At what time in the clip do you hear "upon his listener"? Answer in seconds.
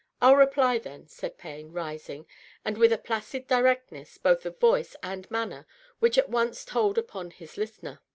6.97-8.01